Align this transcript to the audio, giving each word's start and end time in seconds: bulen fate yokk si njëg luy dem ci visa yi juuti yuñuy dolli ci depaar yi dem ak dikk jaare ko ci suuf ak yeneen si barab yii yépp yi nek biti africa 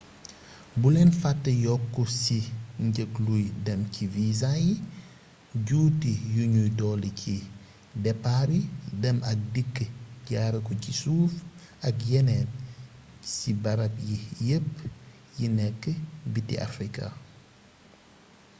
bulen 0.81 1.09
fate 1.21 1.51
yokk 1.65 1.93
si 2.21 2.39
njëg 2.87 3.11
luy 3.25 3.45
dem 3.65 3.81
ci 3.93 4.03
visa 4.15 4.51
yi 4.65 4.73
juuti 5.67 6.11
yuñuy 6.35 6.69
dolli 6.79 7.09
ci 7.21 7.35
depaar 8.05 8.47
yi 8.57 8.61
dem 9.03 9.17
ak 9.31 9.39
dikk 9.53 9.75
jaare 10.27 10.59
ko 10.65 10.71
ci 10.81 10.91
suuf 11.01 11.33
ak 11.87 11.95
yeneen 12.11 12.47
si 13.33 13.49
barab 13.63 13.93
yii 14.07 14.25
yépp 14.47 14.73
yi 15.37 15.45
nek 15.59 15.79
biti 16.33 16.55
africa 16.67 17.05